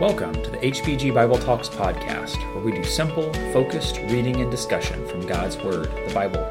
[0.00, 5.06] Welcome to the HBG Bible Talks podcast, where we do simple, focused reading and discussion
[5.06, 6.42] from God's Word, the Bible.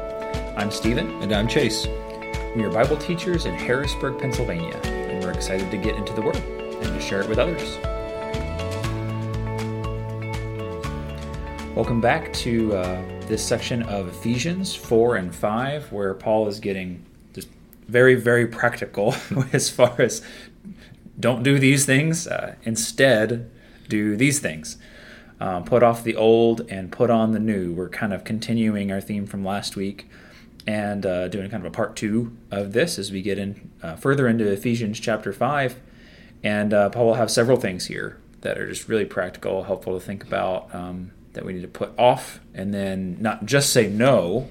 [0.56, 1.20] I'm Stephen.
[1.20, 1.88] And I'm Chase.
[2.54, 6.36] We are Bible teachers in Harrisburg, Pennsylvania, and we're excited to get into the Word
[6.36, 7.76] and to share it with others.
[11.74, 17.04] Welcome back to uh, this section of Ephesians 4 and 5, where Paul is getting
[17.34, 17.48] just
[17.88, 19.12] very, very practical
[19.52, 20.22] as far as
[21.20, 22.26] don't do these things.
[22.26, 23.50] Uh, instead,
[23.88, 24.76] do these things.
[25.40, 27.72] Um, put off the old and put on the new.
[27.72, 30.08] We're kind of continuing our theme from last week
[30.66, 33.96] and uh, doing kind of a part two of this as we get in uh,
[33.96, 35.80] further into Ephesians chapter 5.
[36.42, 40.04] And uh, Paul will have several things here that are just really practical, helpful to
[40.04, 44.48] think about um, that we need to put off and then not just say no,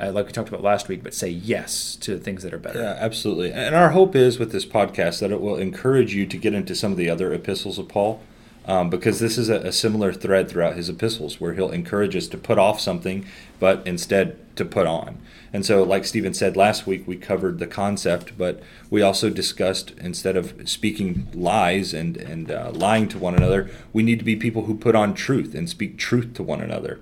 [0.00, 2.80] uh, like we talked about last week, but say yes to things that are better.
[2.80, 3.52] Yeah, absolutely.
[3.52, 6.74] And our hope is with this podcast that it will encourage you to get into
[6.74, 8.20] some of the other epistles of Paul.
[8.66, 12.26] Um, because this is a, a, similar thread throughout his epistles where he'll encourage us
[12.28, 13.26] to put off something,
[13.60, 15.18] but instead to put on.
[15.52, 19.92] And so, like Stephen said last week, we covered the concept, but we also discussed
[19.98, 24.34] instead of speaking lies and, and uh, lying to one another, we need to be
[24.34, 27.00] people who put on truth and speak truth to one another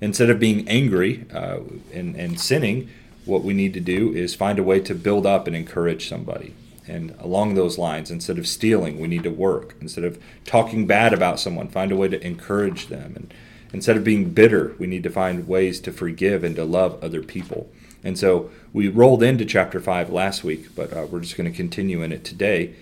[0.00, 1.60] instead of being angry uh,
[1.92, 2.88] and, and sinning,
[3.24, 6.54] what we need to do is find a way to build up and encourage somebody.
[6.86, 9.74] And along those lines, instead of stealing, we need to work.
[9.80, 13.12] Instead of talking bad about someone, find a way to encourage them.
[13.14, 13.34] And
[13.72, 17.22] instead of being bitter, we need to find ways to forgive and to love other
[17.22, 17.70] people.
[18.02, 21.56] And so we rolled into chapter 5 last week, but uh, we're just going to
[21.56, 22.74] continue in it today.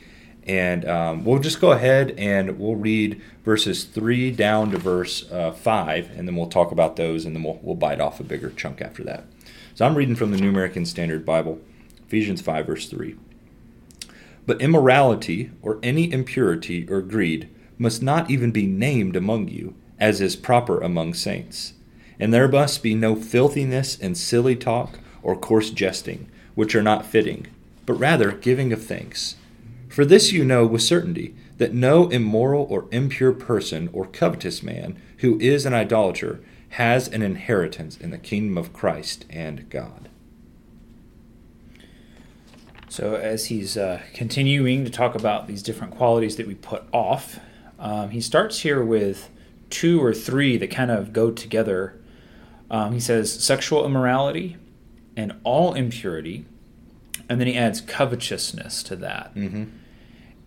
[0.46, 5.50] And um, we'll just go ahead and we'll read verses 3 down to verse uh,
[5.50, 8.50] 5, and then we'll talk about those, and then we'll, we'll bite off a bigger
[8.50, 9.24] chunk after that.
[9.74, 11.60] So I'm reading from the New American Standard Bible,
[12.06, 13.16] Ephesians 5, verse 3.
[14.46, 20.20] But immorality, or any impurity or greed, must not even be named among you, as
[20.20, 21.72] is proper among saints.
[22.20, 27.04] And there must be no filthiness and silly talk or coarse jesting, which are not
[27.04, 27.48] fitting,
[27.84, 29.34] but rather giving of thanks.
[29.96, 35.00] For this you know with certainty, that no immoral or impure person or covetous man
[35.20, 40.10] who is an idolater has an inheritance in the kingdom of Christ and God.
[42.90, 47.40] So, as he's uh, continuing to talk about these different qualities that we put off,
[47.78, 49.30] um, he starts here with
[49.70, 51.98] two or three that kind of go together.
[52.70, 54.58] Um, he says sexual immorality
[55.16, 56.44] and all impurity,
[57.30, 59.34] and then he adds covetousness to that.
[59.34, 59.64] Mm-hmm.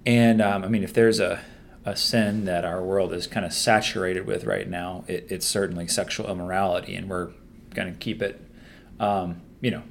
[0.05, 1.41] And um, I mean, if there's a,
[1.85, 5.87] a sin that our world is kind of saturated with right now, it, it's certainly
[5.87, 7.31] sexual immorality, and we're
[7.73, 8.41] going to keep it.
[8.99, 9.83] Um, you know,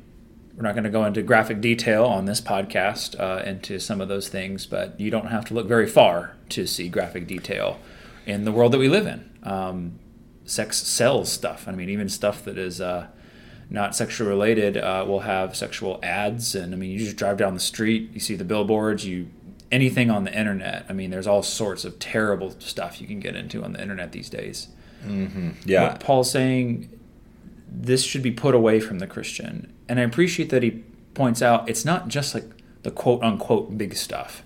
[0.57, 4.09] we're not going to go into graphic detail on this podcast uh, into some of
[4.09, 7.79] those things, but you don't have to look very far to see graphic detail
[8.27, 9.31] in the world that we live in.
[9.45, 9.99] Um,
[10.45, 11.69] sex sells stuff.
[11.69, 13.07] I mean, even stuff that is uh,
[13.71, 16.55] not sexually related uh, will have sexual ads.
[16.55, 19.29] And I mean, you just drive down the street, you see the billboards, you
[19.71, 20.87] anything on the internet.
[20.89, 24.13] I mean, there's all sorts of terrible stuff you can get into on the internet
[24.13, 24.69] these days.
[25.05, 25.51] Mm-hmm.
[25.65, 25.89] Yeah.
[25.89, 26.89] What Paul's saying,
[27.71, 29.73] this should be put away from the Christian.
[29.89, 30.83] And I appreciate that he
[31.15, 32.45] points out it's not just like
[32.83, 34.43] the quote unquote big stuff.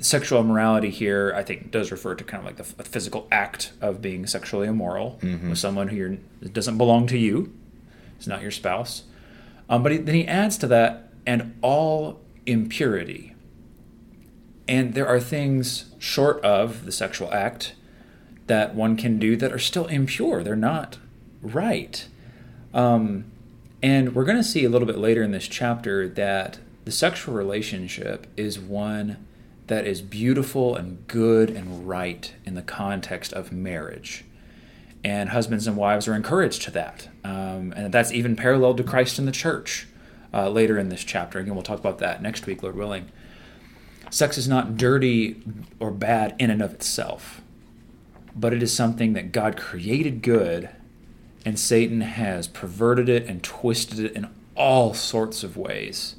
[0.00, 4.00] Sexual immorality here, I think, does refer to kind of like the physical act of
[4.00, 5.50] being sexually immoral mm-hmm.
[5.50, 6.16] with someone who
[6.48, 7.54] doesn't belong to you.
[8.16, 9.04] It's not your spouse.
[9.68, 13.34] Um, but he, then he adds to that, and all impurity.
[14.68, 17.74] And there are things short of the sexual act
[18.46, 20.42] that one can do that are still impure.
[20.42, 20.98] They're not
[21.42, 22.06] right.
[22.74, 23.24] Um,
[23.82, 27.34] and we're going to see a little bit later in this chapter that the sexual
[27.34, 29.26] relationship is one
[29.66, 34.24] that is beautiful and good and right in the context of marriage.
[35.02, 37.08] And husbands and wives are encouraged to that.
[37.24, 39.86] Um, and that's even parallel to Christ in the church
[40.32, 41.38] uh, later in this chapter.
[41.38, 43.10] Again, we'll talk about that next week, Lord willing
[44.16, 45.36] sex is not dirty
[45.78, 47.42] or bad in and of itself,
[48.34, 50.70] but it is something that God created good,
[51.44, 56.16] and Satan has perverted it and twisted it in all sorts of ways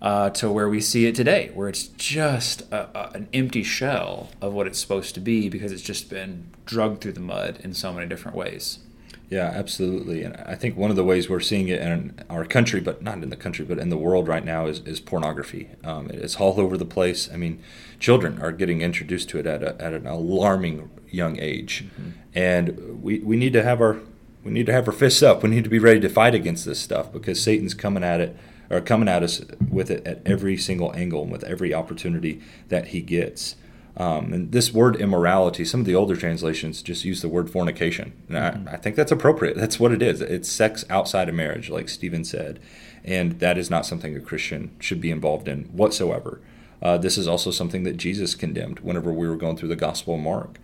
[0.00, 4.30] uh, to where we see it today, where it's just a, a, an empty shell
[4.40, 7.74] of what it's supposed to be because it's just been drugged through the mud in
[7.74, 8.78] so many different ways.
[9.28, 10.22] Yeah, absolutely.
[10.22, 13.22] And I think one of the ways we're seeing it in our country, but not
[13.22, 15.70] in the country, but in the world right now, is, is pornography.
[15.82, 17.28] Um, it's all over the place.
[17.32, 17.60] I mean,
[17.98, 22.10] children are getting introduced to it at, a, at an alarming young age, mm-hmm.
[22.34, 23.98] and we, we need to have our
[24.44, 25.42] we need to have our fists up.
[25.42, 28.36] We need to be ready to fight against this stuff because Satan's coming at it
[28.70, 32.88] or coming at us with it at every single angle and with every opportunity that
[32.88, 33.56] he gets.
[33.98, 38.12] Um, and this word immorality, some of the older translations just use the word fornication.
[38.28, 38.68] And mm-hmm.
[38.68, 39.56] I, I, think that's appropriate.
[39.56, 40.20] That's what it is.
[40.20, 42.60] It's sex outside of marriage, like Stephen said.
[43.04, 46.40] And that is not something a Christian should be involved in whatsoever.
[46.82, 50.14] Uh, this is also something that Jesus condemned whenever we were going through the Gospel
[50.14, 50.58] of Mark.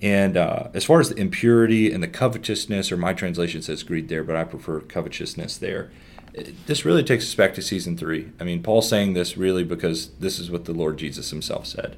[0.00, 4.08] And uh, as far as the impurity and the covetousness, or my translation says greed
[4.08, 5.90] there, but I prefer covetousness there.
[6.66, 8.30] This really takes us back to season three.
[8.38, 11.96] I mean, Paul's saying this really because this is what the Lord Jesus himself said.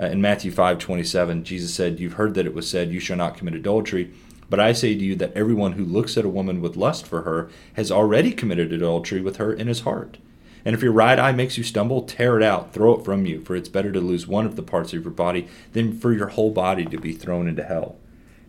[0.00, 3.16] Uh, in Matthew 5 27, Jesus said, You've heard that it was said, You shall
[3.16, 4.12] not commit adultery.
[4.48, 7.22] But I say to you that everyone who looks at a woman with lust for
[7.22, 10.18] her has already committed adultery with her in his heart.
[10.64, 13.40] And if your right eye makes you stumble, tear it out, throw it from you,
[13.40, 16.28] for it's better to lose one of the parts of your body than for your
[16.28, 17.96] whole body to be thrown into hell.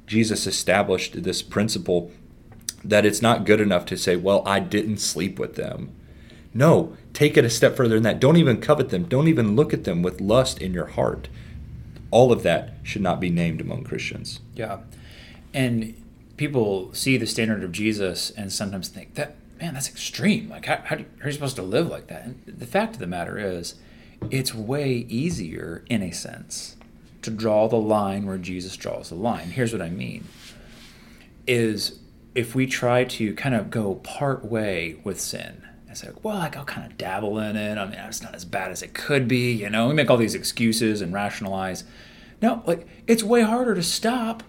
[0.05, 2.11] Jesus established this principle
[2.83, 5.95] that it's not good enough to say, Well, I didn't sleep with them.
[6.53, 8.19] No, take it a step further than that.
[8.19, 9.03] Don't even covet them.
[9.03, 11.29] Don't even look at them with lust in your heart.
[12.11, 14.39] All of that should not be named among Christians.
[14.55, 14.79] Yeah.
[15.53, 15.95] And
[16.37, 20.49] people see the standard of Jesus and sometimes think that, man, that's extreme.
[20.49, 22.25] Like, how, how, do how are you supposed to live like that?
[22.25, 23.75] And the fact of the matter is,
[24.31, 26.77] it's way easier, in a sense,
[27.21, 29.51] to draw the line where Jesus draws the line.
[29.51, 30.25] Here's what I mean
[31.45, 31.99] is
[32.35, 35.61] if we try to kind of go part way with sin,
[35.93, 37.77] and said, well, like I'll kind of dabble in it.
[37.77, 39.51] I mean, it's not as bad as it could be.
[39.51, 41.83] You know, we make all these excuses and rationalize.
[42.41, 44.41] No, like it's way harder to stop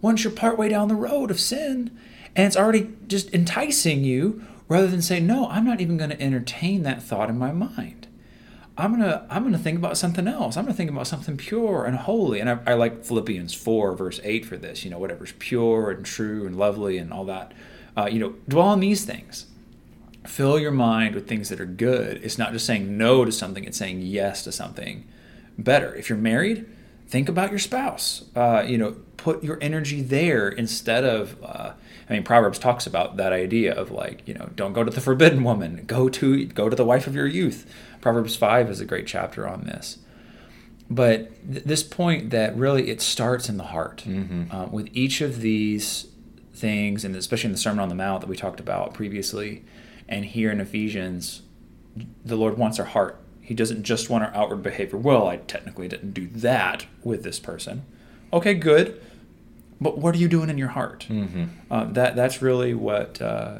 [0.00, 1.96] once you're partway down the road of sin
[2.34, 6.20] and it's already just enticing you rather than say, no, I'm not even going to
[6.20, 8.08] entertain that thought in my mind.
[8.76, 10.56] I'm gonna I'm gonna think about something else.
[10.56, 12.38] I'm gonna think about something pure and holy.
[12.38, 14.84] And I, I like Philippians four verse eight for this.
[14.84, 17.54] You know, whatever's pure and true and lovely and all that.
[17.96, 19.46] Uh, you know, dwell on these things
[20.28, 22.20] fill your mind with things that are good.
[22.22, 25.06] It's not just saying no to something, it's saying yes to something
[25.56, 25.94] better.
[25.94, 26.66] If you're married,
[27.08, 28.24] think about your spouse.
[28.36, 31.42] Uh, you know, put your energy there instead of.
[31.42, 31.72] Uh,
[32.08, 35.00] I mean, Proverbs talks about that idea of like, you know, don't go to the
[35.08, 35.84] forbidden woman.
[35.86, 37.70] Go to go to the wife of your youth.
[38.00, 39.98] Proverbs five is a great chapter on this.
[40.90, 44.04] But th- this point that really it starts in the heart.
[44.06, 44.54] Mm-hmm.
[44.54, 46.06] Uh, with each of these
[46.54, 49.64] things, and especially in the Sermon on the Mount that we talked about previously,
[50.08, 51.42] and here in Ephesians,
[52.24, 53.20] the Lord wants our heart.
[53.40, 54.98] He doesn't just want our outward behavior.
[54.98, 57.84] Well, I technically didn't do that with this person.
[58.32, 59.02] Okay, good.
[59.80, 61.06] But what are you doing in your heart?
[61.08, 61.44] Mm-hmm.
[61.70, 63.58] Uh, that that's really what uh,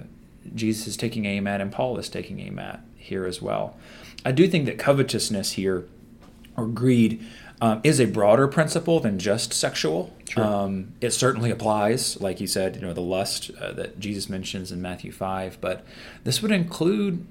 [0.55, 3.77] Jesus is taking aim at, and Paul is taking aim at here as well.
[4.25, 5.87] I do think that covetousness here,
[6.57, 7.25] or greed,
[7.61, 10.15] um, is a broader principle than just sexual.
[10.29, 10.45] Sure.
[10.45, 14.71] Um, it certainly applies, like you said, you know, the lust uh, that Jesus mentions
[14.71, 15.85] in Matthew 5, but
[16.25, 17.27] this would include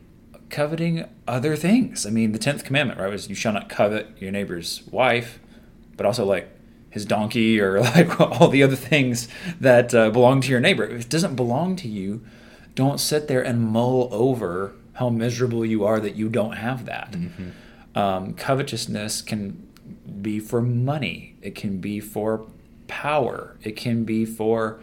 [0.49, 2.05] coveting other things.
[2.05, 5.39] I mean, the 10th commandment, right, was you shall not covet your neighbor's wife,
[5.95, 6.49] but also like
[6.89, 9.27] his donkey or like all the other things
[9.59, 10.83] that uh, belong to your neighbor.
[10.83, 12.25] If it doesn't belong to you,
[12.75, 17.11] don't sit there and mull over how miserable you are that you don't have that.
[17.11, 17.49] Mm-hmm.
[17.97, 19.66] Um, covetousness can
[20.07, 22.47] be for money, it can be for
[22.87, 24.79] power, it can be for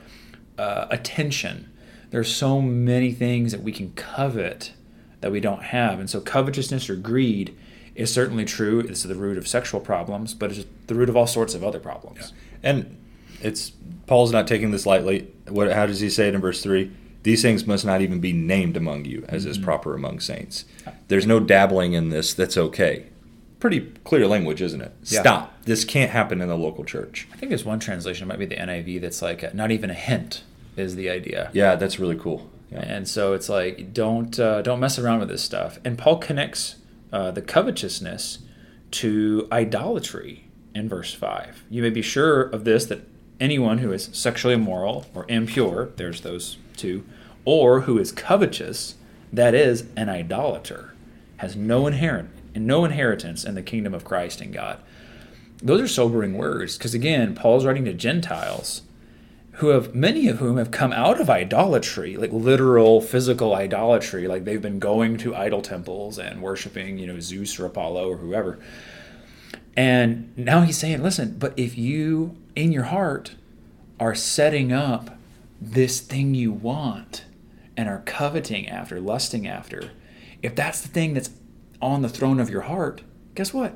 [0.59, 1.71] uh, attention.
[2.11, 4.72] There's so many things that we can covet
[5.20, 5.98] that we don't have.
[5.98, 7.56] And so, covetousness or greed
[7.94, 8.81] is certainly true.
[8.81, 11.81] It's the root of sexual problems, but it's the root of all sorts of other
[11.81, 12.32] problems.
[12.63, 12.70] Yeah.
[12.70, 12.96] And
[13.41, 13.72] it's
[14.06, 15.29] Paul's not taking this lightly.
[15.48, 15.72] What?
[15.72, 16.93] How does he say it in verse three?
[17.22, 19.51] These things must not even be named among you, as mm-hmm.
[19.53, 20.67] is proper among saints.
[21.08, 22.34] There's no dabbling in this.
[22.34, 23.06] That's okay
[23.65, 24.93] pretty clear language, isn't it?
[25.05, 25.23] Yeah.
[25.23, 25.63] Stop.
[25.63, 27.27] This can't happen in the local church.
[27.33, 29.94] I think there's one translation, it might be the NIV, that's like not even a
[29.94, 30.43] hint
[30.77, 31.49] is the idea.
[31.55, 32.51] Yeah, that's really cool.
[32.71, 32.81] Yeah.
[32.81, 35.79] And so it's like don't uh, don't mess around with this stuff.
[35.83, 36.77] And Paul connects
[37.11, 38.41] uh, the covetousness
[38.91, 40.44] to idolatry
[40.75, 41.65] in verse five.
[41.71, 43.09] You may be sure of this that
[43.41, 47.03] anyone who is sexually immoral or impure, there's those two,
[47.47, 48.97] or who is covetous,
[49.33, 50.93] that is an idolater,
[51.39, 54.81] has no inherent and no inheritance in the kingdom of Christ and God.
[55.63, 58.82] Those are sobering words because, again, Paul's writing to Gentiles
[59.58, 64.44] who have, many of whom have come out of idolatry, like literal physical idolatry, like
[64.44, 68.58] they've been going to idol temples and worshiping, you know, Zeus or Apollo or whoever.
[69.77, 73.37] And now he's saying, listen, but if you, in your heart,
[74.01, 75.17] are setting up
[75.61, 77.25] this thing you want
[77.77, 79.91] and are coveting after, lusting after,
[80.43, 81.31] if that's the thing that's
[81.81, 83.02] on the throne of your heart,
[83.34, 83.74] guess what?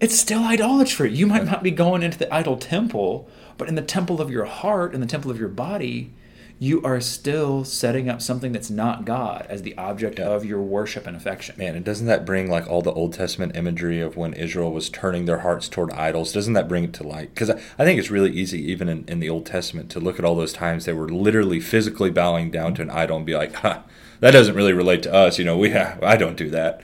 [0.00, 1.12] It's still idolatry.
[1.12, 4.44] You might not be going into the idol temple, but in the temple of your
[4.46, 6.12] heart, in the temple of your body,
[6.58, 10.26] you are still setting up something that's not God as the object Yeah.
[10.26, 11.56] of your worship and affection.
[11.58, 14.88] Man, and doesn't that bring like all the Old Testament imagery of when Israel was
[14.88, 16.32] turning their hearts toward idols?
[16.32, 17.34] Doesn't that bring it to light?
[17.34, 20.18] Because I, I think it's really easy, even in, in the Old Testament, to look
[20.20, 23.34] at all those times they were literally physically bowing down to an idol and be
[23.34, 23.82] like, "Ha,
[24.20, 26.82] that doesn't really relate to us." You know, we have, I don't do that.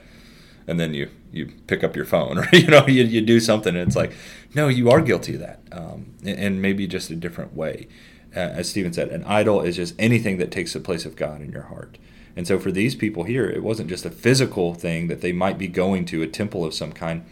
[0.69, 3.75] And then you you pick up your phone, or you know, you, you do something,
[3.75, 4.13] and it's like,
[4.55, 7.89] no, you are guilty of that, um, and, and maybe just a different way.
[8.37, 11.41] Uh, as Stephen said, an idol is just anything that takes the place of God
[11.41, 11.99] in your heart.
[12.37, 15.59] And so for these people here, it wasn't just a physical thing that they might
[15.59, 17.25] be going to, a temple of some kind,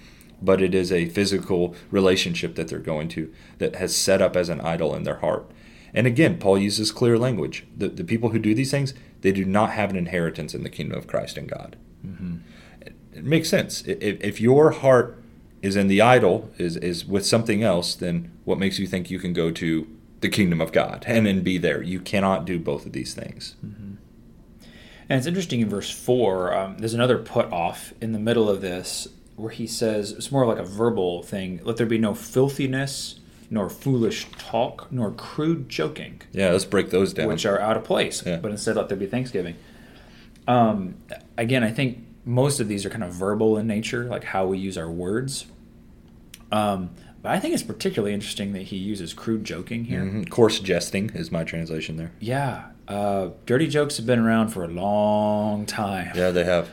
[0.43, 4.49] but it is a physical relationship that they're going to that has set up as
[4.49, 5.49] an idol in their heart.
[5.95, 7.67] And again, Paul uses clear language.
[7.77, 10.71] The, the people who do these things, they do not have an inheritance in the
[10.71, 11.77] kingdom of Christ and God.
[12.35, 12.43] It,
[13.17, 13.83] it makes sense.
[13.87, 15.17] If, if your heart
[15.63, 19.19] is in the idol, is, is with something else, then what makes you think you
[19.19, 19.87] can go to
[20.21, 21.83] the kingdom of God and then be there?
[21.83, 23.57] You cannot do both of these things.
[23.63, 28.61] And it's interesting in verse 4, um, there's another put off in the middle of
[28.61, 29.07] this
[29.37, 33.21] where he says, it's more like a verbal thing let there be no filthiness,
[33.51, 37.29] nor foolish talk, nor crude joking, Yeah, let's break those down.
[37.29, 38.39] which are out of place, Yeah.
[38.39, 39.55] but instead let there be thanksgiving.
[40.49, 40.95] Um,
[41.37, 44.59] again, I think most of these are kind of verbal in nature, like how we
[44.59, 45.47] use our words.
[46.53, 46.91] Um,
[47.23, 50.03] but I think it's particularly interesting that he uses crude joking here.
[50.03, 50.29] Mhm.
[50.29, 52.11] Coarse jesting is my translation there.
[52.21, 56.11] Yeah, uh, dirty jokes have been around for a long time.
[56.15, 56.69] Yeah, they have.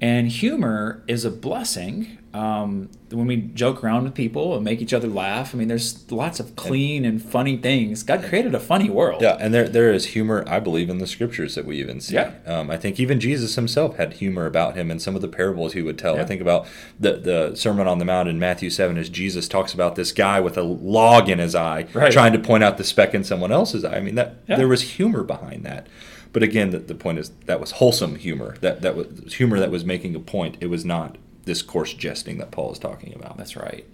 [0.00, 2.18] And humor is a blessing.
[2.36, 6.10] Um, when we joke around with people and make each other laugh, I mean, there's
[6.12, 8.02] lots of clean and funny things.
[8.02, 9.22] God created a funny world.
[9.22, 12.14] Yeah, and there there is humor, I believe, in the scriptures that we even see.
[12.14, 12.32] Yeah.
[12.44, 15.72] Um, I think even Jesus himself had humor about him in some of the parables
[15.72, 16.18] he would tell.
[16.18, 16.66] I think about
[17.00, 20.38] the the Sermon on the Mount in Matthew seven as Jesus talks about this guy
[20.40, 22.12] with a log in his eye, Right.
[22.12, 23.96] trying to point out the speck in someone else's eye.
[23.96, 24.56] I mean that Yeah.
[24.56, 25.86] there was humor behind that.
[26.32, 28.56] But again, the, the point is that was wholesome humor.
[28.60, 30.56] That that was humor that was making a point.
[30.60, 31.16] It was not
[31.46, 33.36] this coarse jesting that Paul is talking about.
[33.38, 33.86] That's right.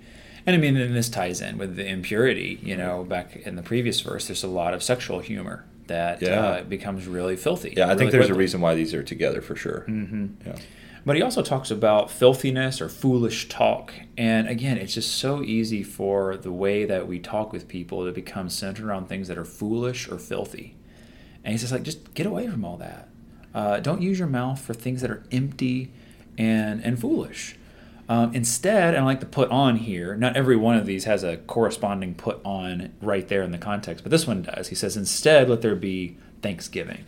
[0.45, 2.59] And I mean, and this ties in with the impurity.
[2.63, 6.41] You know, back in the previous verse, there's a lot of sexual humor that Yeah.
[6.41, 7.75] uh, becomes really filthy.
[7.77, 9.85] yeah, I think really there's a reason why these are together for sure.
[9.89, 10.27] Mm-hmm.
[10.47, 10.57] Yeah.
[11.05, 13.93] But he also talks about filthiness or foolish talk.
[14.17, 18.13] And again, it's just so easy for the way that we talk with people to
[18.13, 20.77] become centered around things that are foolish or filthy.
[21.45, 23.09] And he's just like, just get away from all that.
[23.53, 25.91] Uh, don't use your mouth for things that are empty
[26.39, 27.57] and, and foolish.
[28.09, 31.23] Um, instead, and I like to put on here, not every one of these has
[31.25, 34.69] a corresponding put on right there in the context, but this one does.
[34.69, 37.05] He says, instead, let there be thanksgiving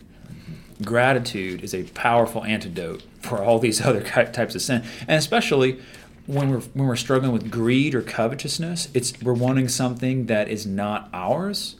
[0.83, 5.79] gratitude is a powerful antidote for all these other types of sin and especially
[6.25, 10.65] when we're when we're struggling with greed or covetousness it's we're wanting something that is
[10.65, 11.77] not ours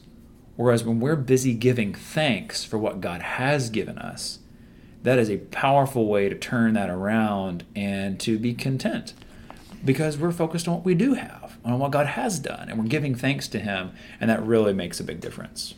[0.56, 4.38] whereas when we're busy giving thanks for what God has given us
[5.06, 9.14] that is a powerful way to turn that around and to be content
[9.84, 12.88] because we're focused on what we do have on what God has done and we're
[12.88, 15.74] giving thanks to him and that really makes a big difference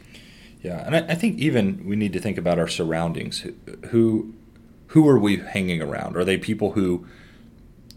[0.63, 3.45] Yeah, and I, I think even we need to think about our surroundings.
[3.91, 4.35] Who,
[4.89, 6.17] who are we hanging around?
[6.17, 7.07] Are they people who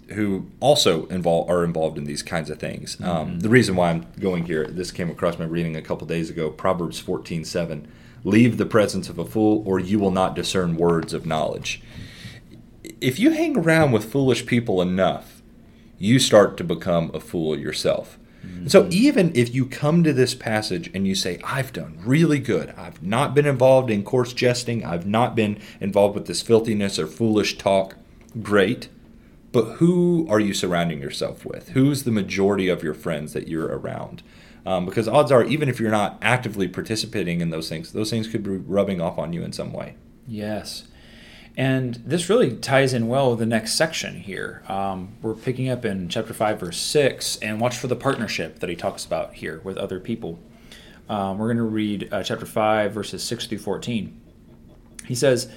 [0.09, 2.97] who also involve are involved in these kinds of things?
[3.01, 6.29] Um, the reason why I'm going here, this came across my reading a couple days
[6.29, 6.49] ago.
[6.49, 7.89] Proverbs fourteen seven:
[8.23, 11.81] Leave the presence of a fool, or you will not discern words of knowledge.
[12.99, 15.41] If you hang around with foolish people enough,
[15.97, 18.17] you start to become a fool yourself.
[18.43, 18.93] And So mm-hmm.
[18.93, 23.01] even if you come to this passage and you say, I've done really good, I've
[23.03, 27.57] not been involved in coarse jesting, I've not been involved with this filthiness or foolish
[27.57, 27.97] talk,
[28.41, 28.89] great.
[29.51, 31.69] But who are you surrounding yourself with?
[31.69, 34.23] Who's the majority of your friends that you're around?
[34.65, 38.27] Um, because odds are, even if you're not actively participating in those things, those things
[38.27, 39.95] could be rubbing off on you in some way.
[40.27, 40.83] Yes.
[41.57, 44.63] And this really ties in well with the next section here.
[44.67, 48.69] Um, we're picking up in chapter 5, verse 6, and watch for the partnership that
[48.69, 50.39] he talks about here with other people.
[51.09, 54.21] Um, we're going to read uh, chapter 5, verses 6 through 14.
[55.07, 55.51] He says,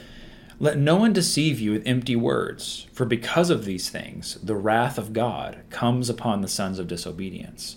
[0.58, 4.98] Let no one deceive you with empty words, for because of these things, the wrath
[4.98, 7.76] of God comes upon the sons of disobedience.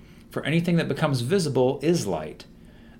[0.31, 2.45] For anything that becomes visible is light.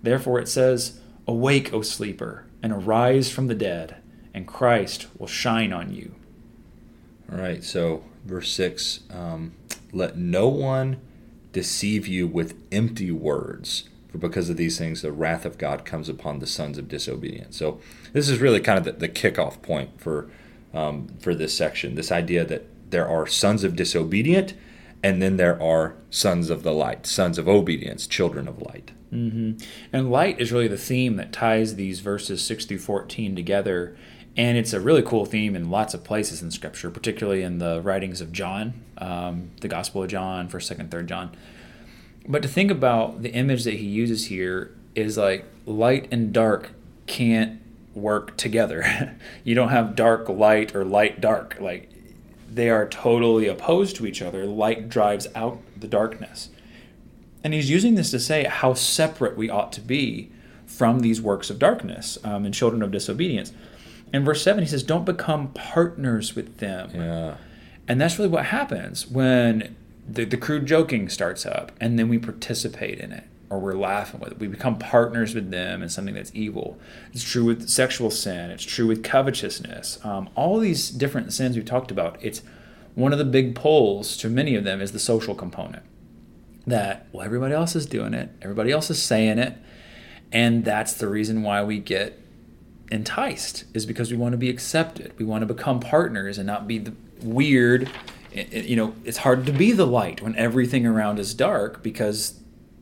[0.03, 3.95] Therefore it says, Awake, O sleeper, and arise from the dead,
[4.33, 6.13] and Christ will shine on you.
[7.31, 9.53] All right, so verse 6 um,
[9.93, 10.99] let no one
[11.53, 16.09] deceive you with empty words, for because of these things the wrath of God comes
[16.09, 17.57] upon the sons of disobedience.
[17.57, 17.79] So
[18.13, 20.29] this is really kind of the, the kickoff point for
[20.73, 21.95] um, for this section.
[21.95, 24.53] This idea that there are sons of disobedient,
[25.03, 28.91] and then there are sons of the light, sons of obedience, children of light.
[29.11, 29.63] Mm-hmm.
[29.91, 33.97] And light is really the theme that ties these verses 6 through 14 together.
[34.37, 37.81] And it's a really cool theme in lots of places in Scripture, particularly in the
[37.81, 41.35] writings of John, um, the Gospel of John, 1st, 2nd, 3rd John.
[42.27, 46.71] But to think about the image that he uses here is like light and dark
[47.07, 47.59] can't
[47.93, 49.17] work together.
[49.43, 51.57] you don't have dark light or light dark.
[51.59, 51.89] Like
[52.53, 54.45] they are totally opposed to each other.
[54.45, 56.49] Light drives out the darkness.
[57.43, 60.31] And he's using this to say how separate we ought to be
[60.65, 63.51] from these works of darkness um, and children of disobedience.
[64.13, 66.91] In verse 7, he says, Don't become partners with them.
[66.93, 67.37] Yeah.
[67.87, 69.75] And that's really what happens when
[70.07, 74.21] the, the crude joking starts up and then we participate in it or we're laughing
[74.21, 74.39] with it.
[74.39, 76.79] We become partners with them in something that's evil.
[77.11, 80.03] It's true with sexual sin, it's true with covetousness.
[80.05, 82.41] Um, all these different sins we've talked about, it's
[82.95, 85.83] one of the big pulls to many of them is the social component
[86.65, 89.57] that, well, everybody else is doing it, everybody else is saying it,
[90.31, 92.19] and that's the reason why we get
[92.89, 95.13] enticed, is because we want to be accepted.
[95.17, 97.89] We want to become partners and not be the weird.
[98.33, 102.40] You know, it's hard to be the light when everything around is dark because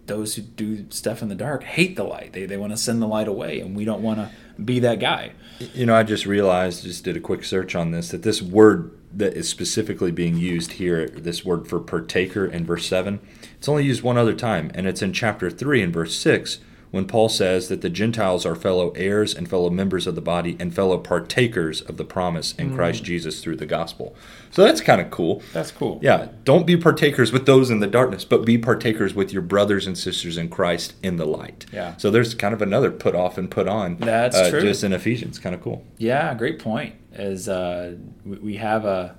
[0.10, 2.34] those who do stuff in the dark hate the light.
[2.34, 4.30] They, they want to send the light away, and we don't want to
[4.62, 5.32] be that guy.
[5.74, 8.92] You know, I just realized, just did a quick search on this, that this word
[9.14, 13.20] that is specifically being used here, this word for partaker in verse 7,
[13.58, 16.60] it's only used one other time, and it's in chapter 3 in verse 6
[16.92, 20.58] when Paul says that the Gentiles are fellow heirs and fellow members of the body
[20.60, 22.76] and fellow partakers of the promise in mm.
[22.76, 24.16] Christ Jesus through the gospel.
[24.50, 25.44] So that's kind of cool.
[25.54, 26.00] That's cool.
[26.02, 26.30] Yeah.
[26.44, 29.98] Don't be partakers with those in the darkness, but be partakers with your brothers and
[29.98, 31.66] sisters in Christ in the light.
[31.72, 31.96] Yeah.
[31.98, 33.98] So there's kind of another put off and put on.
[33.98, 34.62] That's uh, true.
[34.62, 35.38] Just in Ephesians.
[35.38, 35.86] Kind of cool.
[35.98, 36.34] Yeah.
[36.34, 36.96] Great point.
[37.14, 39.16] Is uh, we have a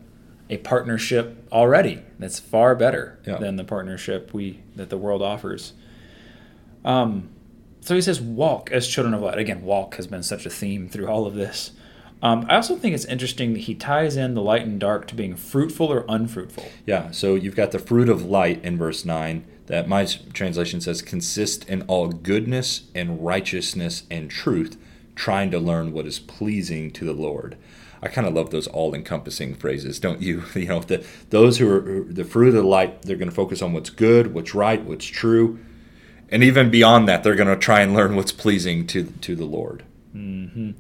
[0.48, 3.36] a partnership already that's far better yeah.
[3.36, 5.72] than the partnership we that the world offers.
[6.84, 7.28] Um,
[7.80, 9.38] so he says, walk as children of light.
[9.38, 11.72] Again, walk has been such a theme through all of this.
[12.22, 15.14] Um, I also think it's interesting that he ties in the light and dark to
[15.14, 16.66] being fruitful or unfruitful.
[16.84, 21.00] Yeah, so you've got the fruit of light in verse 9 that my translation says
[21.00, 24.76] consist in all goodness and righteousness and truth,
[25.14, 27.56] trying to learn what is pleasing to the Lord.
[28.02, 30.42] I kind of love those all-encompassing phrases, don't you?
[30.54, 33.62] You know, the, those who are the fruit of the light, they're going to focus
[33.62, 35.58] on what's good, what's right, what's true
[36.30, 39.44] and even beyond that, they're going to try and learn what's pleasing to to the
[39.44, 39.84] Lord.
[40.14, 40.72] Mm-hmm.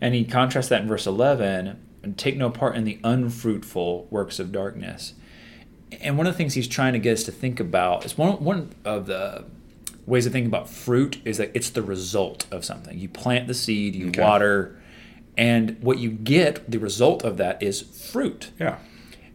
[0.00, 4.38] And he contrasts that in verse eleven: and take no part in the unfruitful works
[4.38, 5.14] of darkness.
[6.00, 8.42] And one of the things he's trying to get us to think about is one
[8.42, 9.44] one of the
[10.06, 12.98] ways of thinking about fruit is that it's the result of something.
[12.98, 14.20] You plant the seed, you okay.
[14.20, 14.80] water,
[15.36, 18.50] and what you get, the result of that is fruit.
[18.58, 18.78] Yeah.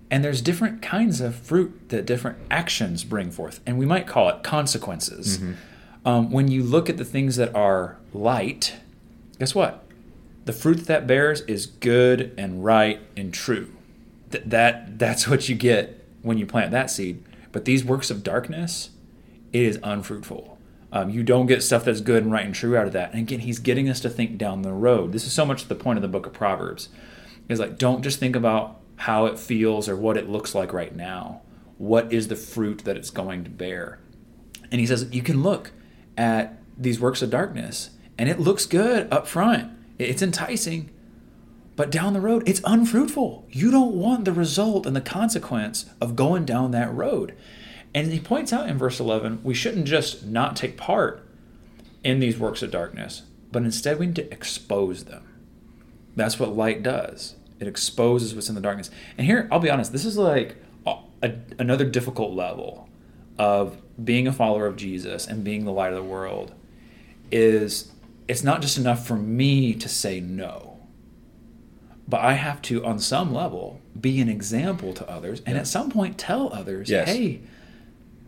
[0.09, 4.29] And there's different kinds of fruit that different actions bring forth, and we might call
[4.29, 5.37] it consequences.
[5.37, 5.53] Mm-hmm.
[6.07, 8.75] Um, when you look at the things that are light,
[9.39, 9.83] guess what?
[10.45, 13.73] The fruit that bears is good and right and true.
[14.31, 17.21] Th- that that's what you get when you plant that seed.
[17.51, 18.91] But these works of darkness,
[19.51, 20.57] it is unfruitful.
[20.91, 23.11] Um, you don't get stuff that's good and right and true out of that.
[23.11, 25.11] And again, he's getting us to think down the road.
[25.11, 26.87] This is so much the point of the book of Proverbs.
[27.49, 30.95] Is like don't just think about how it feels or what it looks like right
[30.95, 31.41] now.
[31.77, 33.99] What is the fruit that it's going to bear?
[34.71, 35.71] And he says, you can look
[36.17, 39.71] at these works of darkness and it looks good up front.
[39.99, 40.91] It's enticing,
[41.75, 43.47] but down the road, it's unfruitful.
[43.49, 47.35] You don't want the result and the consequence of going down that road.
[47.93, 51.23] And he points out in verse 11, we shouldn't just not take part
[52.03, 55.23] in these works of darkness, but instead we need to expose them.
[56.15, 57.35] That's what light does.
[57.59, 58.91] It exposes what's in the darkness.
[59.17, 62.87] And here, I'll be honest, this is like a, a, another difficult level
[63.37, 66.53] of being a follower of Jesus and being the light of the world.
[67.31, 67.91] Is
[68.27, 70.79] it's not just enough for me to say no,
[72.07, 75.61] but I have to, on some level, be an example to others, and yeah.
[75.61, 77.09] at some point tell others, yes.
[77.09, 77.41] "Hey,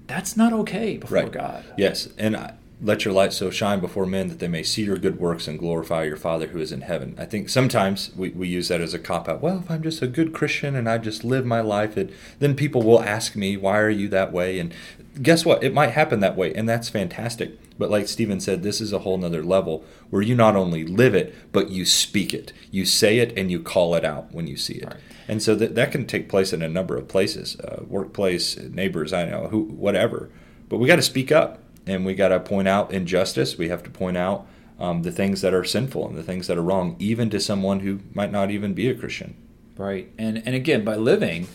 [0.08, 1.32] that's not okay before right.
[1.32, 4.84] God." Yes, and I, let your light so shine before men that they may see
[4.84, 7.14] your good works and glorify your Father who is in heaven.
[7.18, 9.42] I think sometimes we, we use that as a cop out.
[9.42, 12.56] Well, if I'm just a good Christian and I just live my life, it, then
[12.56, 14.60] people will ask me, why are you that way?
[14.60, 14.74] And
[15.22, 15.62] guess what?
[15.62, 17.60] It might happen that way, and that's fantastic.
[17.78, 21.16] But like Stephen said, this is a whole nother level where you not only live
[21.16, 22.54] it, but you speak it.
[22.72, 24.86] You say it and you call it out when you see it.
[24.86, 24.98] Right.
[25.28, 29.14] And so that, that can take place in a number of places uh, workplace, neighbors,
[29.14, 30.30] I know, who, whatever.
[30.68, 31.60] But we got to speak up
[31.90, 33.58] and we got to point out injustice.
[33.58, 34.46] We have to point out
[34.80, 37.82] um, the things that are sinful and the things that are wrong, even to someone
[37.82, 39.36] who might not even be a Christian.
[39.78, 41.48] Right, and and again, by living,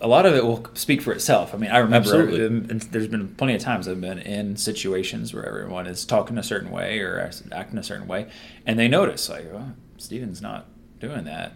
[0.00, 1.54] a lot of it will speak for itself.
[1.54, 5.86] I mean, I remember there's been plenty of times I've been in situations where everyone
[5.86, 8.28] is talking a certain way or acting a certain way,
[8.66, 10.66] and they notice like, oh, Stephen's not
[11.00, 11.52] doing that.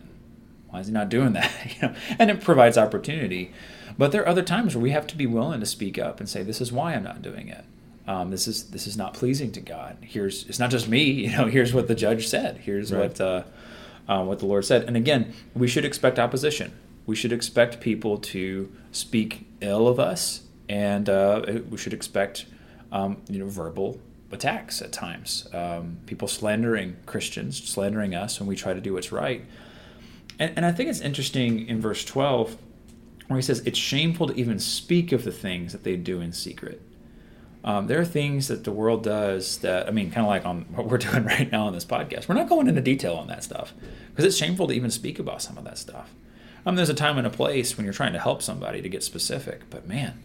[0.68, 1.50] Why is he not doing that?
[1.74, 3.52] you know, and it provides opportunity.
[3.96, 6.28] But there are other times where we have to be willing to speak up and
[6.28, 7.64] say, "This is why I'm not doing it."
[8.08, 9.98] Um, this is this is not pleasing to God.
[10.00, 10.98] Here's it's not just me.
[11.28, 12.56] You know, here's what the judge said.
[12.56, 13.00] Here's right.
[13.00, 13.42] what uh,
[14.08, 14.84] uh, what the Lord said.
[14.84, 16.72] And again, we should expect opposition.
[17.04, 20.40] We should expect people to speak ill of us,
[20.70, 22.46] and uh, we should expect
[22.90, 24.00] um, you know verbal
[24.32, 25.46] attacks at times.
[25.52, 29.44] Um, people slandering Christians, slandering us when we try to do what's right.
[30.38, 32.56] And, and I think it's interesting in verse twelve
[33.26, 36.32] where he says it's shameful to even speak of the things that they do in
[36.32, 36.80] secret.
[37.64, 40.62] Um, there are things that the world does that I mean, kind of like on
[40.74, 42.28] what we're doing right now on this podcast.
[42.28, 43.72] We're not going into detail on that stuff
[44.10, 46.14] because it's shameful to even speak about some of that stuff.
[46.66, 49.02] Um, there's a time and a place when you're trying to help somebody to get
[49.02, 50.22] specific, but man,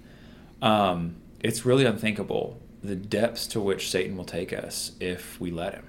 [0.61, 5.73] um, it's really unthinkable the depths to which Satan will take us if we let
[5.73, 5.85] him.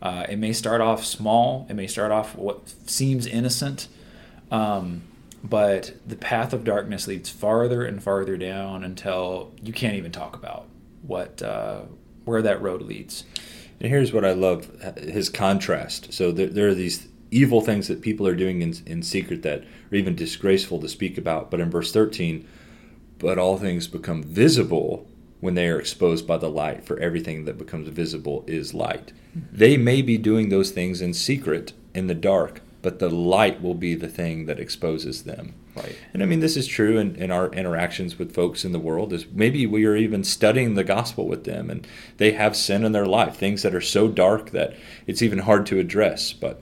[0.00, 1.66] Uh, it may start off small.
[1.70, 3.86] It may start off what seems innocent,
[4.50, 5.02] um,
[5.44, 10.34] but the path of darkness leads farther and farther down until you can't even talk
[10.34, 10.66] about
[11.02, 11.82] what uh,
[12.24, 13.24] where that road leads.
[13.80, 16.12] And here's what I love his contrast.
[16.12, 19.62] So there, there, are these evil things that people are doing in, in secret that
[19.62, 21.50] are even disgraceful to speak about.
[21.50, 22.46] But in verse 13,
[23.18, 25.06] but all things become visible
[25.40, 29.12] when they are exposed by the light, for everything that becomes visible is light.
[29.36, 29.56] Mm-hmm.
[29.56, 33.74] They may be doing those things in secret, in the dark, but the light will
[33.74, 35.54] be the thing that exposes them.
[35.74, 35.96] Right.
[36.12, 39.12] And I mean, this is true in, in our interactions with folks in the world.
[39.12, 41.86] Is maybe we are even studying the gospel with them, and
[42.18, 44.74] they have sin in their life, things that are so dark that
[45.06, 46.32] it's even hard to address.
[46.32, 46.60] But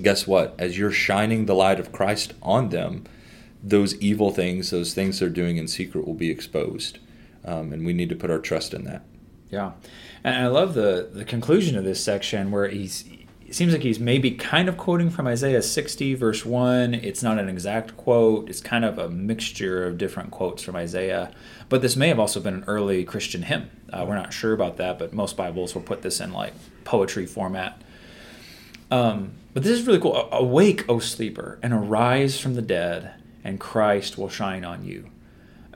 [0.00, 0.54] guess what?
[0.58, 3.04] As you're shining the light of Christ on them,
[3.62, 6.98] those evil things, those things they're doing in secret, will be exposed,
[7.44, 9.02] um, and we need to put our trust in that.
[9.50, 9.72] Yeah,
[10.22, 13.04] and I love the the conclusion of this section where he's
[13.48, 16.92] it seems like he's maybe kind of quoting from Isaiah 60, verse 1.
[16.92, 21.32] It's not an exact quote, it's kind of a mixture of different quotes from Isaiah.
[21.70, 23.70] But this may have also been an early Christian hymn.
[23.90, 26.52] Uh, we're not sure about that, but most Bibles will put this in like
[26.84, 27.80] poetry format.
[28.90, 30.28] Um, but this is really cool.
[30.30, 35.08] Awake, O sleeper, and arise from the dead, and Christ will shine on you.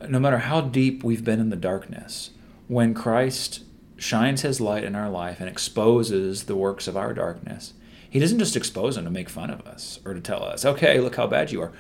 [0.07, 2.33] No matter how deep we've been in the darkness,
[2.69, 3.63] when Christ
[4.03, 7.73] shines his light in our life and exposes the works of our darkness,
[8.11, 10.99] he doesn't just expose them to make fun of us or to tell us, okay,
[11.01, 11.73] look how bad you are.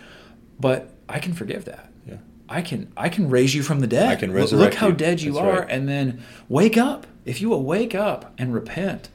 [0.58, 1.90] But I can forgive that.
[2.06, 2.16] Yeah.
[2.48, 4.08] I can I can raise you from the dead.
[4.08, 4.94] I can resurrect Look how you.
[4.94, 5.70] dead you That's are, right.
[5.70, 7.06] and then wake up.
[7.24, 9.08] If you will wake up and repent,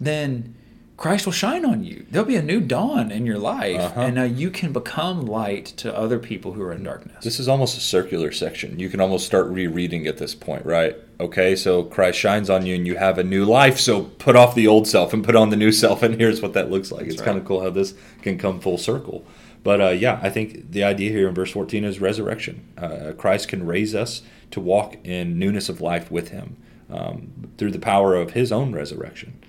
[0.00, 0.54] then
[1.02, 2.06] Christ will shine on you.
[2.12, 4.02] There'll be a new dawn in your life, uh-huh.
[4.02, 7.24] and now you can become light to other people who are in darkness.
[7.24, 8.78] This is almost a circular section.
[8.78, 10.94] You can almost start rereading at this point, right?
[11.18, 14.54] Okay, so Christ shines on you and you have a new life, so put off
[14.54, 17.00] the old self and put on the new self, and here's what that looks like.
[17.00, 17.26] That's it's right.
[17.26, 19.24] kind of cool how this can come full circle.
[19.64, 22.64] But uh, yeah, I think the idea here in verse 14 is resurrection.
[22.78, 27.72] Uh, Christ can raise us to walk in newness of life with Him um, through
[27.72, 29.40] the power of His own resurrection.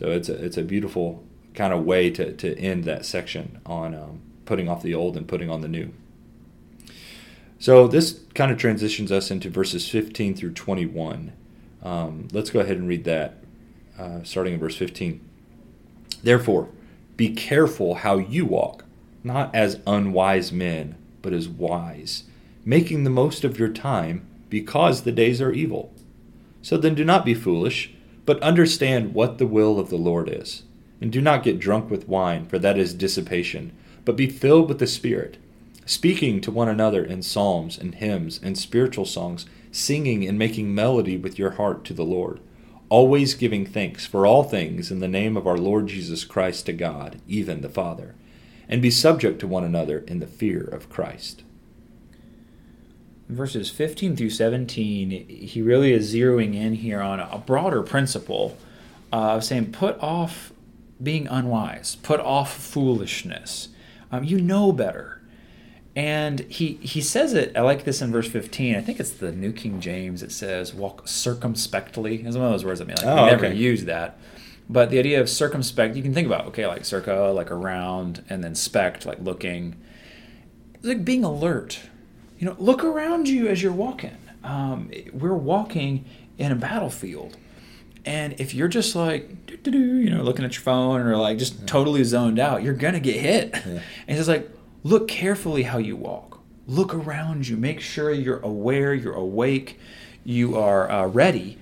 [0.00, 3.94] So it's a, it's a beautiful kind of way to, to end that section on
[3.94, 5.92] um, putting off the old and putting on the new.
[7.58, 11.34] So this kind of transitions us into verses 15 through 21.
[11.82, 13.44] Um, let's go ahead and read that,
[13.98, 15.20] uh, starting in verse 15.
[16.22, 16.70] Therefore,
[17.18, 18.86] be careful how you walk,
[19.22, 22.24] not as unwise men, but as wise,
[22.64, 25.92] making the most of your time, because the days are evil.
[26.62, 27.92] So then do not be foolish
[28.26, 30.62] but understand what the will of the Lord is.
[31.00, 33.72] And do not get drunk with wine, for that is dissipation,
[34.04, 35.38] but be filled with the Spirit,
[35.86, 41.16] speaking to one another in psalms and hymns and spiritual songs, singing and making melody
[41.16, 42.40] with your heart to the Lord,
[42.88, 46.72] always giving thanks for all things in the name of our Lord Jesus Christ to
[46.72, 48.14] God, even the Father,
[48.68, 51.42] and be subject to one another in the fear of Christ.
[53.30, 58.56] Verses 15 through 17, he really is zeroing in here on a broader principle
[59.12, 60.52] of saying, put off
[61.02, 63.68] being unwise, put off foolishness.
[64.12, 65.20] Um, you know better.
[65.96, 68.76] And he, he says it, I like this in verse 15.
[68.76, 70.22] I think it's the New King James.
[70.22, 72.22] It says, walk circumspectly.
[72.24, 73.56] It's one of those words that mean like, Oh, we never okay.
[73.56, 74.18] use that.
[74.68, 78.44] But the idea of circumspect, you can think about, okay, like circa, like around, and
[78.44, 79.74] then spect, like looking.
[80.74, 81.80] It's like being alert.
[82.40, 84.16] You know, look around you as you're walking.
[84.42, 86.06] Um, we're walking
[86.38, 87.36] in a battlefield.
[88.06, 91.66] And if you're just like, doo-doo-doo, you know, looking at your phone or like just
[91.66, 93.54] totally zoned out, you're going to get hit.
[94.08, 94.50] And it's like,
[94.84, 96.40] look carefully how you walk.
[96.66, 97.58] Look around you.
[97.58, 99.78] Make sure you're aware, you're awake,
[100.24, 101.58] you are uh, ready.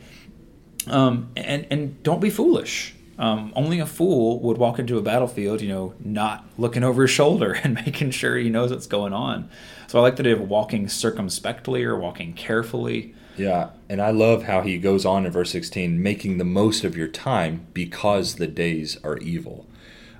[0.86, 2.94] Um, and, and don't be foolish.
[3.18, 7.10] Um, only a fool would walk into a battlefield, you know, not looking over his
[7.10, 9.50] shoulder and making sure he knows what's going on.
[9.88, 13.14] So I like the idea of walking circumspectly or walking carefully.
[13.36, 16.96] Yeah, and I love how he goes on in verse 16, making the most of
[16.96, 19.66] your time because the days are evil.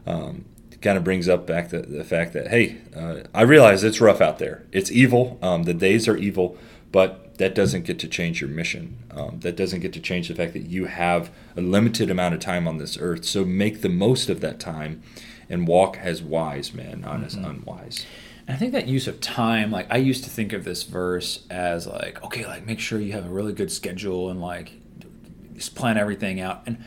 [0.07, 0.45] Um,
[0.81, 4.21] kind of brings up back the, the fact that, hey, uh, I realize it's rough
[4.21, 4.65] out there.
[4.73, 5.39] It's evil.
[5.43, 6.57] Um, the days are evil,
[6.93, 8.99] but that doesn't get to change your mission.
[9.11, 12.41] Um, that doesn't get to change the fact that you have a limited amount of
[12.41, 13.25] time on this earth.
[13.25, 15.03] So make the most of that time
[15.49, 18.05] and walk as wise men, not as unwise.
[18.47, 21.45] And I think that use of time, like I used to think of this verse
[21.49, 24.73] as like, okay, like make sure you have a really good schedule and like
[25.55, 26.63] just plan everything out.
[26.67, 26.85] And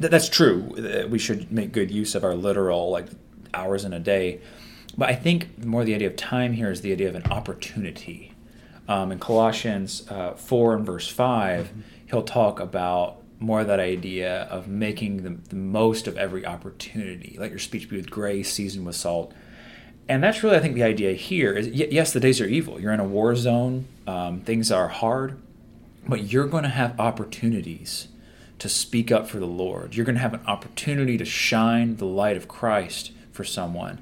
[0.00, 1.06] th- that's true.
[1.10, 3.06] We should make good use of our literal like
[3.52, 4.40] hours in a day.
[4.96, 8.31] But I think more the idea of time here is the idea of an opportunity.
[8.88, 11.70] Um, in Colossians uh, 4 and verse 5,
[12.06, 17.36] he'll talk about more of that idea of making the, the most of every opportunity.
[17.38, 19.32] Let your speech be with grace, seasoned with salt.
[20.08, 22.80] And that's really, I think, the idea here is y- yes, the days are evil.
[22.80, 25.38] You're in a war zone, um, things are hard,
[26.06, 28.08] but you're going to have opportunities
[28.58, 29.94] to speak up for the Lord.
[29.94, 34.00] You're going to have an opportunity to shine the light of Christ for someone.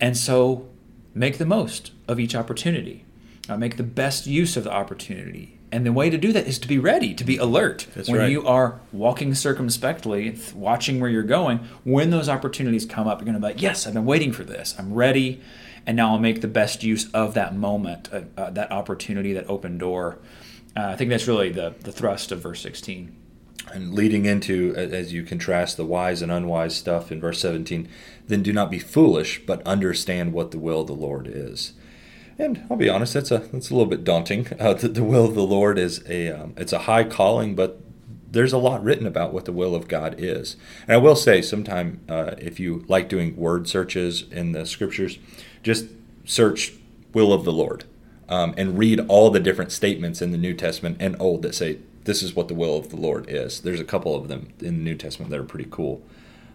[0.00, 0.68] And so
[1.14, 3.04] make the most of each opportunity,
[3.50, 5.58] uh, make the best use of the opportunity.
[5.72, 7.86] And the way to do that is to be ready, to be alert.
[7.94, 8.30] That's when right.
[8.30, 13.34] you are walking circumspectly, watching where you're going, when those opportunities come up, you're going
[13.34, 14.74] to be like, yes, I've been waiting for this.
[14.78, 15.40] I'm ready.
[15.86, 19.48] And now I'll make the best use of that moment, uh, uh, that opportunity, that
[19.48, 20.18] open door.
[20.76, 23.16] Uh, I think that's really the, the thrust of verse 16.
[23.72, 27.88] And leading into, as you contrast the wise and unwise stuff in verse 17,
[28.26, 31.74] then do not be foolish, but understand what the will of the Lord is.
[32.40, 34.46] And I'll be honest, that's a that's a little bit daunting.
[34.58, 37.82] Uh, the, the will of the Lord is a um, it's a high calling, but
[38.30, 40.56] there's a lot written about what the will of God is.
[40.88, 45.18] And I will say, sometime uh, if you like doing word searches in the scriptures,
[45.62, 45.88] just
[46.24, 46.72] search
[47.12, 47.84] "will of the Lord"
[48.30, 51.80] um, and read all the different statements in the New Testament and Old that say
[52.04, 53.60] this is what the will of the Lord is.
[53.60, 56.02] There's a couple of them in the New Testament that are pretty cool.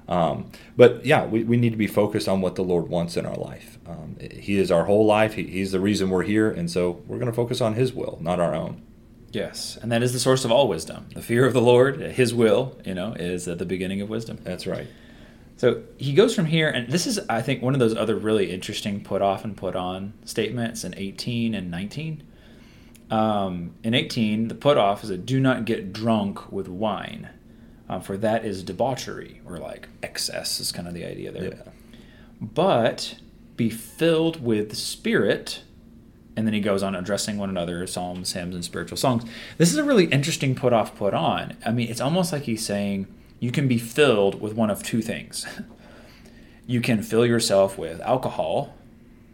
[0.07, 3.25] Um, but yeah, we, we need to be focused on what the Lord wants in
[3.25, 3.79] our life.
[3.87, 5.33] Um, he is our whole life.
[5.33, 8.19] He, he's the reason we're here, and so we're going to focus on His will,
[8.21, 8.81] not our own.
[9.31, 11.07] Yes, and that is the source of all wisdom.
[11.13, 14.39] The fear of the Lord, His will, you know, is at the beginning of wisdom.
[14.43, 14.87] That's right.
[15.57, 18.51] So he goes from here, and this is, I think, one of those other really
[18.51, 22.23] interesting put off and put on statements in 18 and 19.
[23.09, 27.29] Um, in 18, the put off is a do not get drunk with wine,
[27.89, 31.43] uh, for that is debauchery, or like excess is kind of the idea there.
[31.43, 31.71] Yeah.
[32.41, 33.15] But
[33.55, 35.61] be filled with the Spirit.
[36.37, 39.23] And then he goes on addressing one another, psalms, hymns, and spiritual songs.
[39.57, 41.55] This is a really interesting put off, put on.
[41.65, 43.07] I mean, it's almost like he's saying
[43.39, 45.45] you can be filled with one of two things.
[46.67, 48.75] you can fill yourself with alcohol,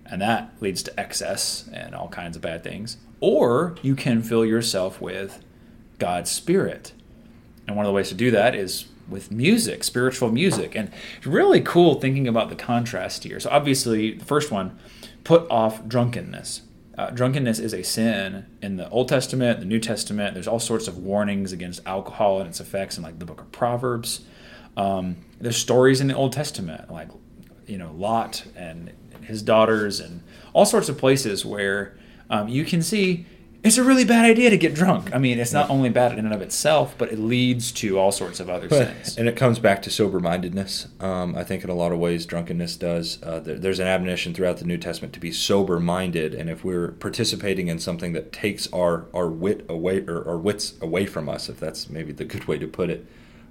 [0.06, 2.98] and that leads to excess and all kinds of bad things.
[3.20, 5.44] Or you can fill yourself with
[5.98, 6.94] God's Spirit.
[7.72, 10.76] And one of the ways to do that is with music, spiritual music.
[10.76, 13.40] And it's really cool thinking about the contrast here.
[13.40, 14.78] So, obviously, the first one,
[15.24, 16.64] put off drunkenness.
[16.98, 20.34] Uh, drunkenness is a sin in the Old Testament, the New Testament.
[20.34, 23.50] There's all sorts of warnings against alcohol and its effects in like the book of
[23.54, 24.22] Proverbs.
[24.76, 27.08] Um, there's stories in the Old Testament, like
[27.68, 31.98] you know Lot and his daughters, and all sorts of places where
[32.30, 33.26] um, you can see
[33.64, 35.14] it's a really bad idea to get drunk.
[35.14, 38.12] I mean, it's not only bad in and of itself, but it leads to all
[38.12, 39.18] sorts of other sins.
[39.18, 40.88] And it comes back to sober mindedness.
[41.00, 43.22] Um, I think in a lot of ways, drunkenness does.
[43.22, 46.34] Uh, there, there's an admonition throughout the New Testament to be sober minded.
[46.34, 50.74] And if we're participating in something that takes our, our wit away or our wits
[50.82, 53.06] away from us, if that's maybe the good way to put it,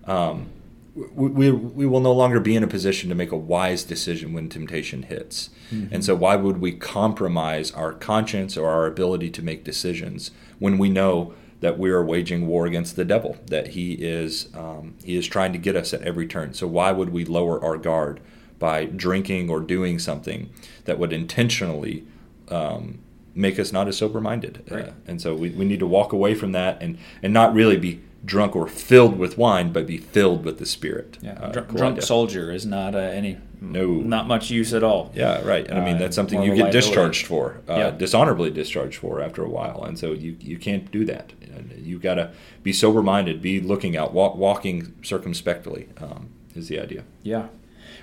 [0.06, 0.48] um,
[0.94, 4.48] we, we, will no longer be in a position to make a wise decision when
[4.48, 5.50] temptation hits.
[5.70, 5.94] Mm-hmm.
[5.94, 10.78] And so, why would we compromise our conscience or our ability to make decisions when
[10.78, 15.16] we know that we are waging war against the devil, that he is, um, he
[15.16, 16.54] is trying to get us at every turn?
[16.54, 18.20] So, why would we lower our guard
[18.58, 20.50] by drinking or doing something
[20.84, 22.04] that would intentionally
[22.48, 22.98] um,
[23.34, 24.64] make us not as sober minded?
[24.68, 24.88] Right.
[24.88, 27.76] Uh, and so, we, we need to walk away from that and, and not really
[27.76, 31.18] be drunk or filled with wine, but be filled with the Spirit.
[31.22, 35.12] Yeah, uh, Dr- drunk soldier is not uh, any no not much use at all.
[35.14, 35.66] Yeah, right.
[35.66, 37.90] And I mean that's uh, something you get discharged for, uh, yeah.
[37.90, 41.32] dishonorably discharged for after a while, and so you you can't do that.
[41.76, 45.88] You got to be sober minded, be looking out, walk, walking circumspectly.
[45.98, 47.04] Um, is the idea.
[47.22, 47.46] Yeah,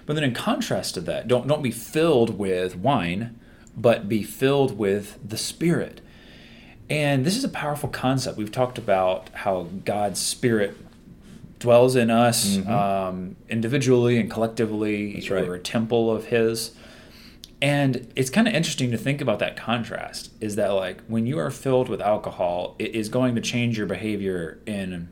[0.06, 3.40] but then in contrast to that, don't don't be filled with wine,
[3.76, 6.02] but be filled with the Spirit.
[6.90, 8.38] And this is a powerful concept.
[8.38, 10.78] We've talked about how God's Spirit
[11.60, 12.72] dwells in us mm-hmm.
[12.72, 15.14] um, individually and collectively.
[15.14, 15.48] That's right.
[15.48, 16.72] We're a temple of His.
[17.62, 21.40] And it's kind of interesting to think about that contrast is that, like, when you
[21.40, 25.10] are filled with alcohol, it is going to change your behavior in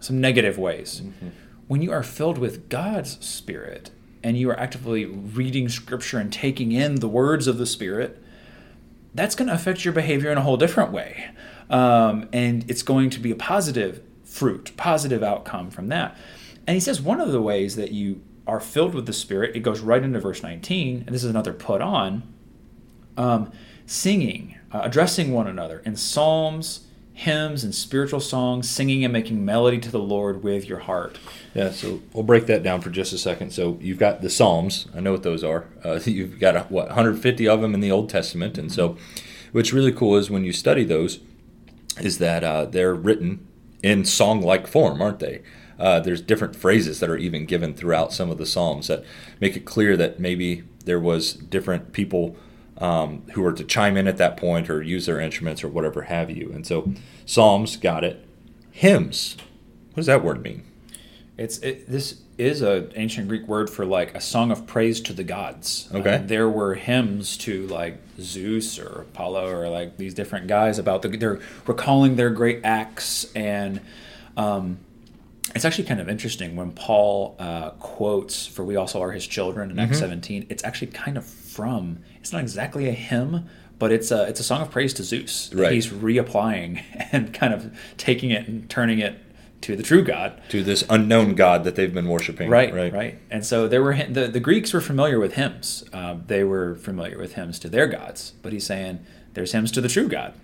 [0.00, 1.02] some negative ways.
[1.04, 1.28] Mm-hmm.
[1.68, 3.90] When you are filled with God's Spirit
[4.22, 8.21] and you are actively reading Scripture and taking in the words of the Spirit,
[9.14, 11.30] that's going to affect your behavior in a whole different way.
[11.70, 16.16] Um, and it's going to be a positive fruit, positive outcome from that.
[16.66, 19.60] And he says one of the ways that you are filled with the Spirit, it
[19.60, 22.22] goes right into verse 19, and this is another put on
[23.16, 23.52] um,
[23.86, 29.78] singing, uh, addressing one another in psalms, hymns, and spiritual songs, singing and making melody
[29.78, 31.18] to the Lord with your heart.
[31.54, 33.52] Yeah, so we'll break that down for just a second.
[33.52, 34.86] So you've got the Psalms.
[34.94, 35.66] I know what those are.
[35.84, 38.96] Uh, you've got what 150 of them in the Old Testament, and so
[39.52, 41.20] what's really cool is when you study those,
[42.00, 43.46] is that uh, they're written
[43.82, 45.42] in song-like form, aren't they?
[45.78, 49.04] Uh, there's different phrases that are even given throughout some of the psalms that
[49.40, 52.36] make it clear that maybe there was different people
[52.82, 56.02] um, who were to chime in at that point or use their instruments or whatever
[56.02, 56.50] have you.
[56.52, 56.92] And so
[57.24, 58.26] psalms got it.
[58.72, 59.36] Hymns.
[59.90, 60.64] What does that word mean?
[61.38, 65.12] It's it, this is an ancient Greek word for like a song of praise to
[65.12, 65.88] the gods.
[65.94, 66.22] Okay.
[66.26, 71.08] There were hymns to like Zeus or Apollo or like these different guys about the,
[71.08, 73.80] they're recalling their great acts and
[74.36, 74.78] um,
[75.54, 79.70] it's actually kind of interesting when Paul uh, quotes for "We also are His children"
[79.70, 79.90] in mm-hmm.
[79.90, 80.46] Acts 17.
[80.48, 82.00] It's actually kind of from.
[82.20, 85.52] It's not exactly a hymn, but it's a it's a song of praise to Zeus.
[85.54, 85.72] Right.
[85.72, 89.18] He's reapplying and kind of taking it and turning it
[89.62, 92.50] to the true God, to this unknown God that they've been worshiping.
[92.50, 93.18] Right, right, right.
[93.30, 95.84] And so there were the, the Greeks were familiar with hymns.
[95.92, 99.80] Um, they were familiar with hymns to their gods, but he's saying there's hymns to
[99.80, 100.34] the true God.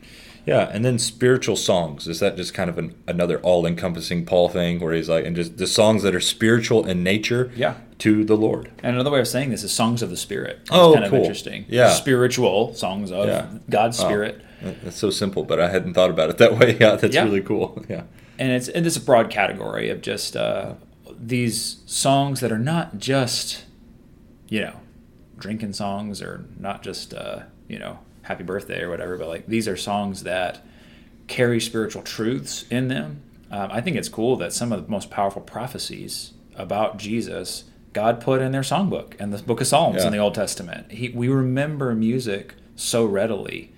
[0.46, 2.08] Yeah, and then spiritual songs.
[2.08, 5.58] Is that just kind of an, another all-encompassing Paul thing, where he's like, and just
[5.58, 7.74] the songs that are spiritual in nature, yeah.
[7.98, 8.70] To the Lord.
[8.82, 10.58] And another way of saying this is songs of the Spirit.
[10.62, 11.18] It's oh, kind cool.
[11.18, 11.66] of interesting.
[11.68, 13.48] Yeah, spiritual songs of yeah.
[13.68, 14.40] God's Spirit.
[14.64, 16.76] Oh, that's so simple, but I hadn't thought about it that way.
[16.80, 17.24] Yeah, that's yeah.
[17.24, 17.84] really cool.
[17.88, 18.02] Yeah
[18.38, 20.74] and it's and it's a broad category of just uh,
[21.18, 23.64] these songs that are not just
[24.48, 24.80] you know
[25.36, 29.66] drinking songs or not just uh, you know happy birthday or whatever, but like these
[29.66, 30.64] are songs that
[31.26, 33.22] carry spiritual truths in them.
[33.50, 37.64] Um, I think it's cool that some of the most powerful prophecies about Jesus
[37.98, 40.06] God put in their songbook and the book of Psalms yeah.
[40.06, 40.92] in the Old Testament.
[40.92, 43.72] He, we remember music so readily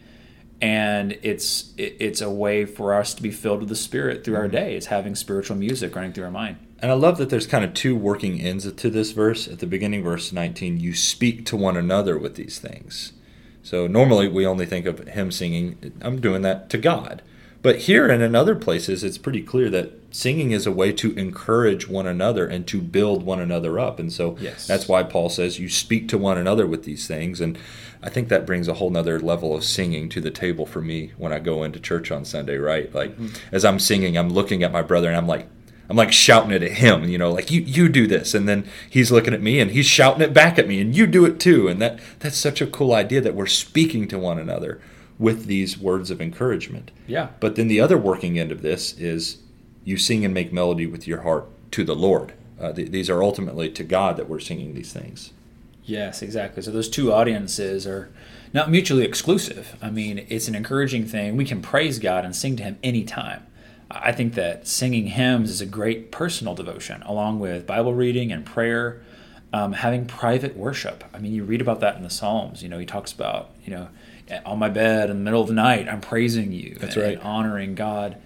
[0.61, 4.43] and it's it's a way for us to be filled with the spirit through our
[4.43, 4.57] mm-hmm.
[4.57, 7.65] day it's having spiritual music running through our mind and i love that there's kind
[7.65, 11.57] of two working ends to this verse at the beginning verse 19 you speak to
[11.57, 13.15] one another with these things
[13.63, 17.23] so normally we only think of hymn singing i'm doing that to god
[17.63, 21.15] but here and in other places it's pretty clear that singing is a way to
[21.17, 24.67] encourage one another and to build one another up and so yes.
[24.67, 27.59] that's why paul says you speak to one another with these things and
[28.03, 31.13] I think that brings a whole nother level of singing to the table for me
[31.19, 32.93] when I go into church on Sunday, right?
[32.95, 33.37] Like mm-hmm.
[33.53, 35.49] as I'm singing, I'm looking at my brother and I'm like,
[35.89, 38.65] I'm like shouting it at him, you know, like you you do this, and then
[38.89, 41.41] he's looking at me and he's shouting it back at me, and you do it
[41.41, 44.81] too, and that that's such a cool idea that we're speaking to one another
[45.21, 46.91] with these words of encouragement.
[47.07, 47.29] Yeah.
[47.39, 49.39] But then the other working end of this is
[49.85, 52.33] you sing and make melody with your heart to the Lord.
[52.59, 55.33] Uh, th- these are ultimately to God that we're singing these things.
[55.85, 56.63] Yes, exactly.
[56.63, 58.11] So those two audiences are
[58.53, 59.77] not mutually exclusive.
[59.83, 61.37] I mean, it's an encouraging thing.
[61.37, 63.47] We can praise God and sing to Him anytime.
[63.91, 68.47] I think that singing hymns is a great personal devotion, along with Bible reading and
[68.47, 69.03] prayer,
[69.53, 71.05] um, having private worship.
[71.13, 72.63] I mean, you read about that in the Psalms.
[72.63, 73.89] You know, he talks about, you know,
[74.47, 76.77] on my bed in the middle of the night, I'm praising you.
[76.79, 77.15] That's and, right.
[77.15, 78.17] And honoring God.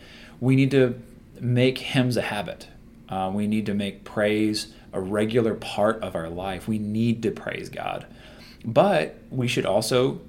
[0.40, 1.00] We need to
[1.40, 2.68] make hymns a habit
[3.08, 6.66] Uh, we need to make praise a regular part of our life.
[6.66, 8.06] We need to praise God.
[8.64, 10.20] But we should also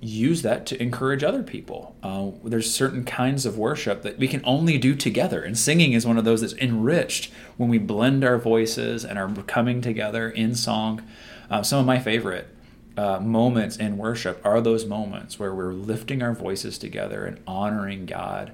[0.00, 1.96] use that to encourage other people.
[2.02, 6.06] Uh, there's certain kinds of worship that we can only do together, and singing is
[6.06, 10.54] one of those that's enriched when we blend our voices and are coming together in
[10.54, 11.02] song.
[11.50, 12.48] Uh, some of my favorite
[12.96, 18.06] uh, moments in worship are those moments where we're lifting our voices together and honoring
[18.06, 18.52] God.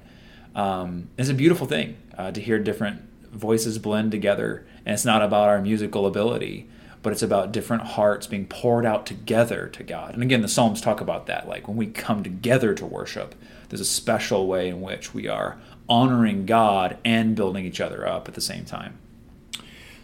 [0.55, 5.21] Um, it's a beautiful thing uh, to hear different voices blend together, and it's not
[5.21, 6.69] about our musical ability
[7.03, 10.13] but it's about different hearts being poured out together to God.
[10.13, 11.47] And again, the Psalms talk about that.
[11.47, 13.35] Like when we come together to worship,
[13.69, 18.27] there's a special way in which we are honoring God and building each other up
[18.29, 18.97] at the same time.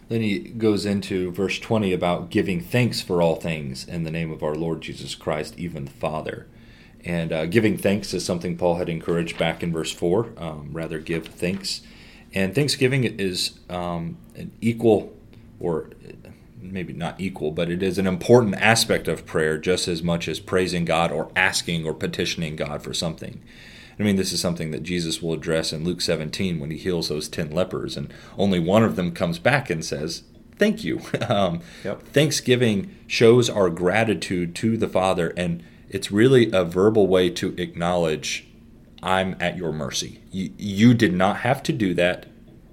[0.10, 4.32] Then he goes into verse 20 about giving thanks for all things in the name
[4.32, 6.48] of our Lord Jesus Christ, even the Father.
[7.06, 10.34] And uh, giving thanks is something Paul had encouraged back in verse 4.
[10.38, 11.82] Um, rather, give thanks.
[12.34, 15.16] And thanksgiving is um, an equal
[15.60, 15.92] or
[16.62, 20.40] maybe not equal, but it is an important aspect of prayer just as much as
[20.40, 23.42] praising God or asking or petitioning God for something.
[24.00, 27.10] I mean, this is something that Jesus will address in Luke 17 when he heals
[27.10, 30.24] those 10 lepers, and only one of them comes back and says,
[30.58, 31.02] Thank you.
[31.30, 32.02] Um, yep.
[32.08, 38.48] Thanksgiving shows our gratitude to the Father, and it's really a verbal way to acknowledge,
[39.04, 40.22] I'm at your mercy.
[40.32, 42.26] You, you did not have to do that,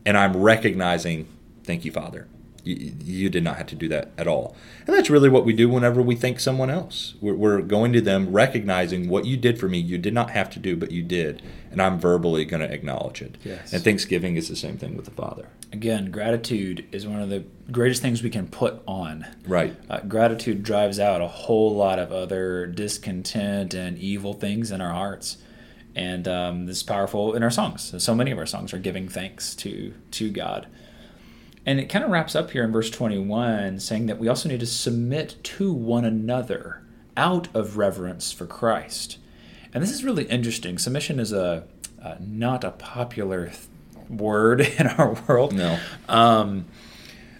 [0.06, 1.28] and I'm recognizing,
[1.64, 2.28] thank you, Father.
[2.66, 4.56] You, you, did not have to do that at all.
[4.86, 7.14] And that's really what we do whenever we thank someone else.
[7.20, 10.50] We're, we're, going to them recognizing what you did for me, you did not have
[10.50, 11.42] to do, but you did.
[11.70, 13.38] And I'm verbally going to acknowledge it.
[13.44, 13.72] Yes.
[13.72, 15.48] And Thanksgiving is the same thing with the Father.
[15.72, 19.26] Again, gratitude is one of the greatest things we can put on.
[19.46, 19.76] Right.
[19.88, 24.92] Uh, gratitude drives out a whole lot of other discontent and evil things in our
[24.92, 25.38] hearts.
[25.94, 27.94] And um, this is powerful in our songs.
[28.02, 30.66] So many of our songs are giving thanks to to God.
[31.66, 34.60] And it kind of wraps up here in verse 21, saying that we also need
[34.60, 36.82] to submit to one another
[37.16, 39.18] out of reverence for Christ.
[39.74, 40.78] And this is really interesting.
[40.78, 41.64] Submission is a
[42.02, 43.58] uh, not a popular th-
[44.08, 45.54] word in our world.
[45.54, 45.78] No.
[46.08, 46.66] Um,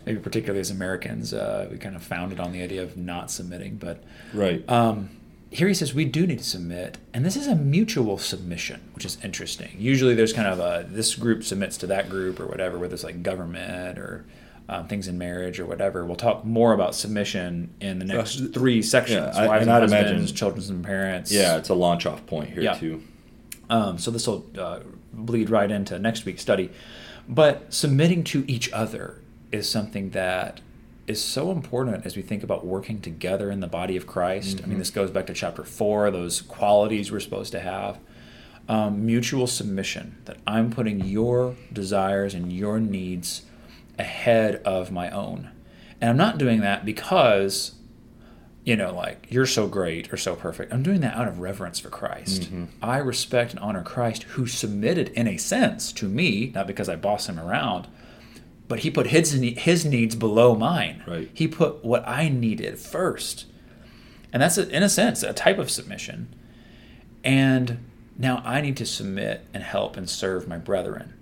[0.05, 3.77] maybe particularly as Americans, uh, we kind of founded on the idea of not submitting.
[3.77, 4.03] But
[4.35, 4.69] right.
[4.69, 5.11] Um,
[5.51, 9.05] here he says we do need to submit, and this is a mutual submission, which
[9.05, 9.77] is interesting.
[9.79, 13.05] Usually, there's kind of a this group submits to that group or whatever, whether it's
[13.05, 14.25] like government or
[14.69, 16.05] um, things in marriage or whatever.
[16.05, 19.83] We'll talk more about submission in the next uh, three sections: yeah, wives and, and
[19.83, 21.33] husbands, imagine, children and parents.
[21.33, 22.75] Yeah, it's a launch off point here yeah.
[22.75, 23.03] too.
[23.71, 24.81] Um, so this will uh,
[25.13, 26.71] bleed right into next week's study,
[27.29, 29.21] but submitting to each other
[29.53, 30.61] is something that
[31.07, 34.57] is so important as we think about working together in the body of Christ.
[34.57, 34.65] Mm-hmm.
[34.65, 34.79] I mean, mm-hmm.
[34.81, 37.99] this goes back to chapter four, those qualities we're supposed to have.
[38.69, 43.43] Um, mutual submission, that I'm putting your desires and your needs
[43.97, 45.53] ahead of my own.
[46.01, 47.77] And I'm not doing that because,
[48.65, 50.73] you know, like you're so great or so perfect.
[50.73, 52.43] I'm doing that out of reverence for Christ.
[52.43, 52.65] Mm-hmm.
[52.83, 56.97] I respect and honor Christ who submitted, in a sense, to me, not because I
[56.97, 57.87] boss him around,
[58.69, 61.03] but he put his his needs below mine.
[61.07, 61.31] Right.
[61.33, 63.47] He put what I needed first,
[64.33, 66.35] and that's a, in a sense a type of submission.
[67.25, 67.79] And
[68.17, 71.15] now I need to submit and help and serve my brethren.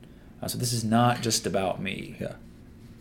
[0.43, 2.17] Uh, so this is not just about me.
[2.21, 2.35] Yeah.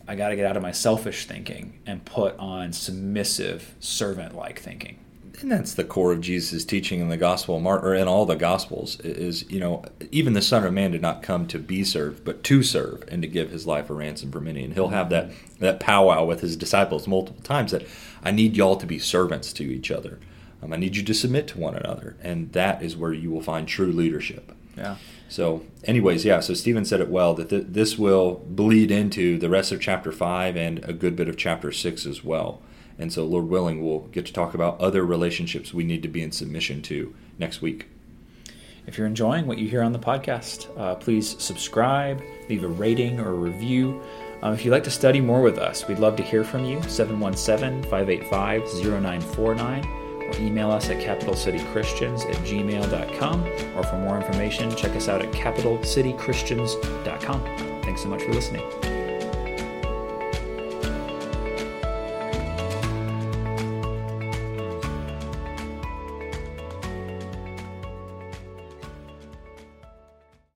[0.07, 4.99] I got to get out of my selfish thinking and put on submissive, servant-like thinking
[5.41, 8.99] and that's the core of Jesus' teaching in the gospel, or in all the gospels,
[9.01, 12.43] is you know even the Son of Man did not come to be served, but
[12.43, 14.63] to serve and to give His life a ransom for many.
[14.63, 17.85] And He'll have that that powwow with His disciples multiple times that
[18.23, 20.19] I need y'all to be servants to each other.
[20.61, 23.41] Um, I need you to submit to one another, and that is where you will
[23.41, 24.53] find true leadership.
[24.77, 24.95] Yeah.
[25.29, 26.39] So, anyways, yeah.
[26.39, 30.11] So Stephen said it well that th- this will bleed into the rest of chapter
[30.11, 32.61] five and a good bit of chapter six as well.
[32.97, 36.21] And so, Lord willing, we'll get to talk about other relationships we need to be
[36.21, 37.87] in submission to next week.
[38.85, 43.19] If you're enjoying what you hear on the podcast, uh, please subscribe, leave a rating
[43.19, 44.01] or a review.
[44.41, 46.81] Um, if you'd like to study more with us, we'd love to hear from you.
[46.83, 53.43] 717 585 0949 or email us at capitalcitychristians at gmail.com.
[53.77, 57.43] Or for more information, check us out at capitalcitychristians.com.
[57.83, 58.92] Thanks so much for listening.